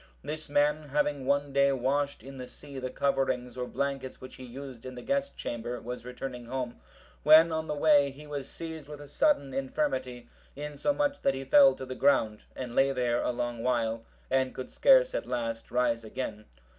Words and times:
This 0.23 0.49
man, 0.49 0.89
having 0.89 1.27
one 1.27 1.53
day 1.53 1.71
washed 1.71 2.23
in 2.23 2.39
the 2.39 2.47
sea 2.47 2.79
the 2.79 2.89
coverings 2.89 3.55
or 3.55 3.67
blankets 3.67 4.19
which 4.19 4.37
he 4.37 4.43
used 4.43 4.83
in 4.83 4.95
the 4.95 5.03
guest 5.03 5.37
chamber, 5.37 5.79
was 5.79 6.05
returning 6.07 6.45
home, 6.47 6.79
when 7.21 7.51
on 7.51 7.67
the 7.67 7.75
way, 7.75 8.09
he 8.09 8.25
was 8.25 8.49
seized 8.49 8.87
with 8.87 8.99
a 8.99 9.07
sudden 9.07 9.53
infirmity, 9.53 10.27
insomuch 10.55 11.21
that 11.21 11.35
he 11.35 11.43
fell 11.45 11.75
to 11.75 11.85
the 11.85 11.93
ground, 11.93 12.45
and 12.55 12.73
lay 12.73 12.91
there 12.91 13.21
a 13.21 13.29
long 13.31 13.63
time 13.63 13.99
and 14.31 14.55
could 14.55 14.71
scarce 14.71 15.13
at 15.13 15.27
last 15.27 15.69
rise 15.69 16.03
again. 16.03 16.45